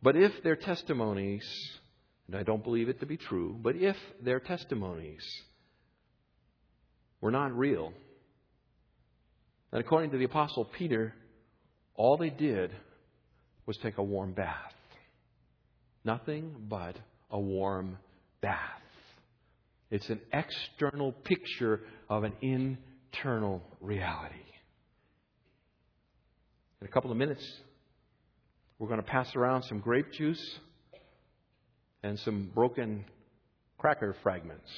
[0.03, 1.49] But if their testimonies,
[2.27, 5.23] and I don't believe it to be true, but if their testimonies
[7.21, 7.93] were not real,
[9.73, 11.15] and according to the Apostle Peter,
[11.95, 12.71] all they did
[13.65, 14.75] was take a warm bath.
[16.05, 16.97] Nothing but
[17.31, 17.97] a warm
[18.43, 18.59] bath.
[19.91, 24.35] It's an external picture of an internal reality.
[26.81, 27.47] In a couple of minutes,
[28.79, 30.59] we're going to pass around some grape juice
[32.03, 33.05] and some broken
[33.79, 34.69] cracker fragments.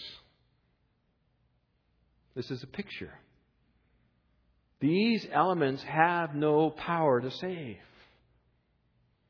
[2.37, 3.13] This is a picture
[4.81, 7.79] these elements have no power to save.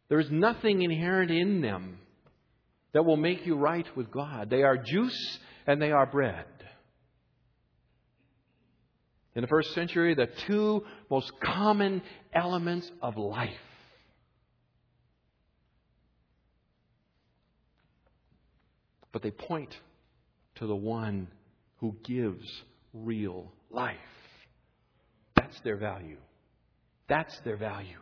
[0.09, 1.99] There is nothing inherent in them
[2.92, 4.51] that will make you right with God.
[4.51, 6.45] They are juice and they are bread.
[9.34, 13.51] In the first century, the two most common elements of life.
[19.11, 19.76] But they point
[20.57, 21.28] to the one
[21.78, 22.47] who gives
[22.92, 23.97] real life.
[25.55, 26.17] That's their value.
[27.09, 27.99] That's their value.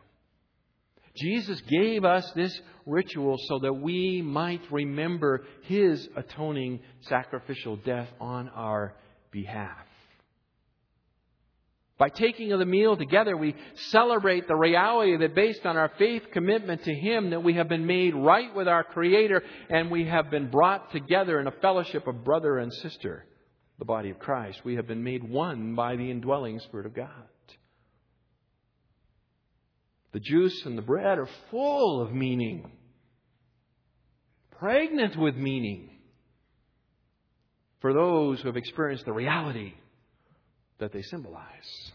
[1.14, 8.48] Jesus gave us this ritual so that we might remember His atoning sacrificial death on
[8.48, 8.94] our
[9.30, 9.76] behalf.
[11.98, 13.54] By taking of the meal together, we
[13.90, 17.86] celebrate the reality that based on our faith commitment to Him, that we have been
[17.86, 22.24] made right with our Creator and we have been brought together in a fellowship of
[22.24, 23.26] brother and sister,
[23.78, 24.64] the body of Christ.
[24.64, 27.28] We have been made one by the indwelling Spirit of God.
[30.12, 32.70] The juice and the bread are full of meaning,
[34.58, 35.90] pregnant with meaning
[37.80, 39.74] for those who have experienced the reality
[40.78, 41.92] that they symbolize.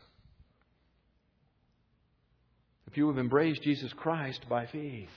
[2.87, 5.09] If you have embraced Jesus Christ by faith,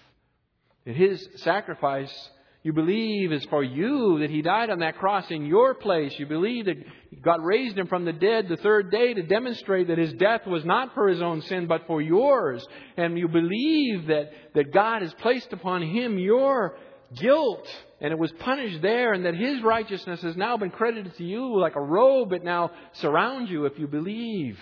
[0.84, 2.30] in His sacrifice
[2.62, 6.14] you believe is for you, that He died on that cross in your place.
[6.18, 6.76] You believe that
[7.22, 10.64] God raised Him from the dead the third day to demonstrate that His death was
[10.64, 12.66] not for His own sin, but for yours.
[12.98, 16.76] And you believe that, that God has placed upon Him your
[17.14, 17.66] guilt,
[17.98, 21.58] and it was punished there, and that His righteousness has now been credited to you
[21.58, 22.30] like a robe.
[22.30, 24.58] that now surrounds you if you believe.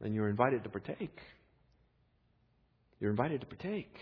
[0.00, 1.18] Then you're invited to partake.
[3.00, 3.94] You're invited to partake.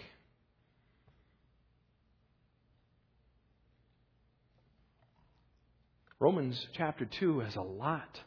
[6.21, 8.21] Romans chapter 2 has a lot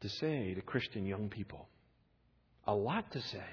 [0.00, 1.68] to say to Christian young people.
[2.66, 3.44] A lot to say.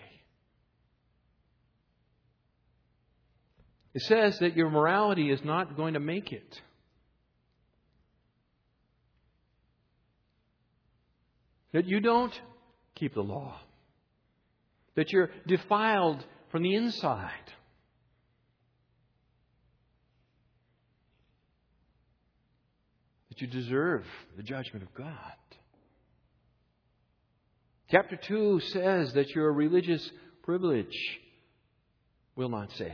[3.94, 6.62] It says that your morality is not going to make it.
[11.74, 12.34] That you don't
[12.96, 13.60] keep the law.
[14.96, 17.32] That you're defiled from the inside.
[23.38, 24.04] You deserve
[24.36, 25.34] the judgment of God.
[27.92, 30.12] Chapter 2 says that your religious
[30.44, 30.98] privilege
[32.36, 32.92] will not save.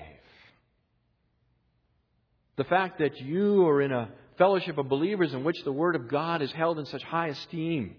[2.57, 6.09] The fact that you are in a fellowship of believers in which the Word of
[6.09, 7.95] God is held in such high esteem,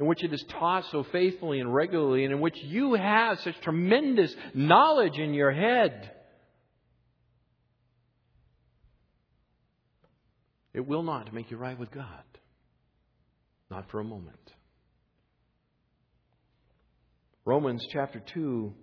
[0.00, 3.60] in which it is taught so faithfully and regularly, and in which you have such
[3.60, 6.12] tremendous knowledge in your head,
[10.74, 12.24] it will not make you right with God.
[13.70, 14.52] Not for a moment.
[17.44, 18.74] Romans chapter 2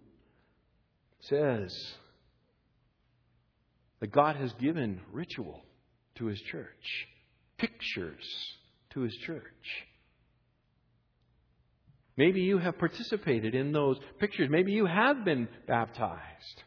[1.21, 1.71] says
[3.99, 5.63] that God has given ritual
[6.15, 7.07] to His church,
[7.57, 8.25] pictures
[8.91, 9.43] to His church.
[12.17, 14.49] Maybe you have participated in those pictures.
[14.49, 16.63] Maybe you have been baptized.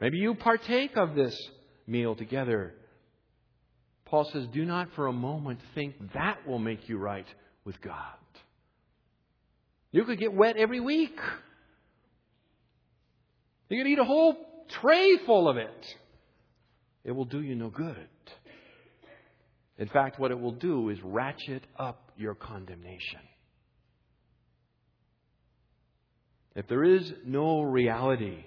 [0.00, 1.36] Maybe you partake of this
[1.86, 2.74] meal together.
[4.06, 7.26] Paul says, Do not for a moment think that will make you right
[7.64, 8.14] with God.
[9.92, 11.18] You could get wet every week.
[13.68, 14.36] You could eat a whole
[14.80, 15.86] tray full of it.
[17.04, 17.96] It will do you no good.
[19.78, 23.20] In fact, what it will do is ratchet up your condemnation.
[26.54, 28.44] If there is no reality,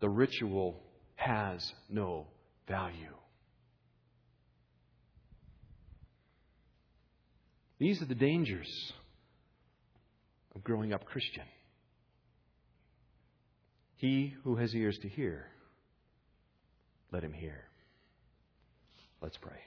[0.00, 0.80] the ritual
[1.16, 2.26] has no
[2.68, 3.14] value.
[7.78, 8.92] These are the dangers
[10.54, 11.44] of growing up Christian.
[13.96, 15.46] He who has ears to hear,
[17.12, 17.64] let him hear.
[19.20, 19.58] Let's pray.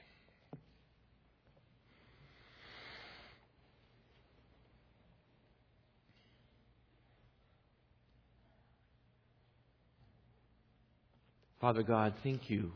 [11.60, 12.72] Father God, thank you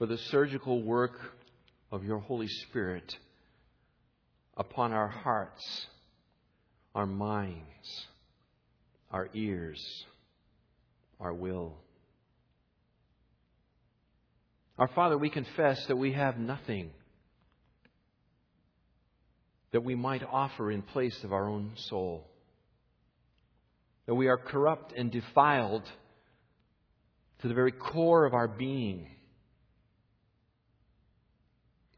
[0.00, 1.12] for the surgical work
[1.92, 3.14] of your Holy Spirit
[4.56, 5.86] upon our hearts,
[6.94, 8.06] our minds,
[9.10, 9.78] our ears,
[11.20, 11.74] our will.
[14.78, 16.92] Our Father, we confess that we have nothing
[19.72, 22.26] that we might offer in place of our own soul.
[24.06, 25.84] That we are corrupt and defiled
[27.42, 29.06] to the very core of our being.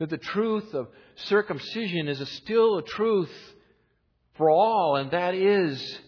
[0.03, 3.31] That the truth of circumcision is a still a truth
[4.35, 6.01] for all, and that is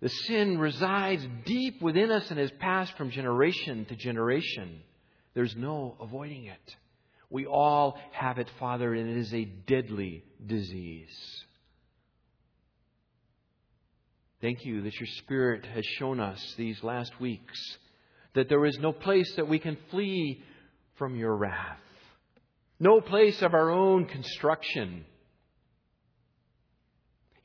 [0.00, 4.80] the sin resides deep within us and has passed from generation to generation.
[5.34, 6.76] There's no avoiding it.
[7.28, 11.44] We all have it, Father, and it is a deadly disease.
[14.40, 17.58] Thank you that your Spirit has shown us these last weeks
[18.36, 20.40] that there is no place that we can flee
[20.98, 21.80] from your wrath,
[22.80, 25.04] no place of our own construction.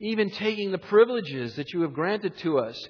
[0.00, 2.88] Even taking the privileges that you have granted to us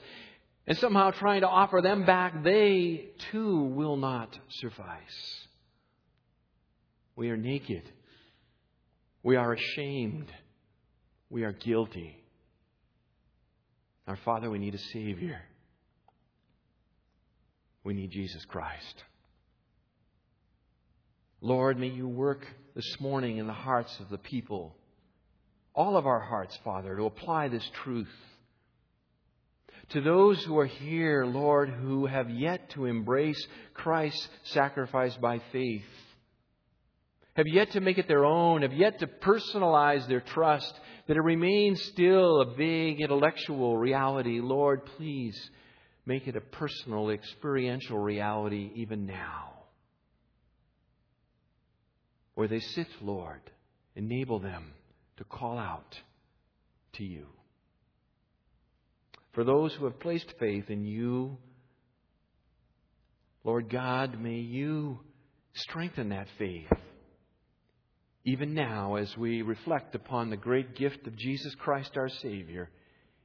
[0.66, 5.46] and somehow trying to offer them back, they too will not suffice.
[7.16, 7.82] We are naked.
[9.22, 10.30] We are ashamed.
[11.30, 12.16] We are guilty.
[14.06, 15.40] Our Father, we need a Savior.
[17.82, 19.04] We need Jesus Christ.
[21.40, 24.74] Lord, may you work this morning in the hearts of the people,
[25.74, 28.12] all of our hearts, Father, to apply this truth.
[29.90, 33.40] To those who are here, Lord, who have yet to embrace
[33.74, 35.84] Christ's sacrifice by faith,
[37.34, 40.72] have yet to make it their own, have yet to personalize their trust,
[41.06, 45.38] that it remains still a vague intellectual reality, Lord, please
[46.06, 49.55] Make it a personal, experiential reality even now.
[52.36, 53.40] Where they sit, Lord,
[53.94, 54.74] enable them
[55.16, 55.96] to call out
[56.92, 57.26] to you.
[59.32, 61.38] For those who have placed faith in you,
[63.42, 65.00] Lord God, may you
[65.54, 66.70] strengthen that faith.
[68.26, 72.68] Even now, as we reflect upon the great gift of Jesus Christ our Savior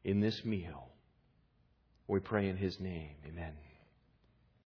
[0.05, 0.87] in this meal.
[2.07, 3.15] We pray in His name.
[3.27, 3.51] Amen.